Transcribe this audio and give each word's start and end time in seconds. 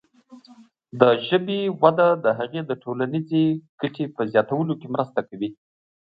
د 0.99 1.01
ژبې 1.27 1.59
وده 1.81 2.09
د 2.23 2.25
هغې 2.39 2.61
د 2.65 2.71
ټولنیزې 2.83 3.43
ګټې 3.81 4.05
په 4.15 4.21
زیاتولو 4.31 4.73
کې 4.79 4.87
مرسته 4.95 5.19
کوي. 5.29 5.49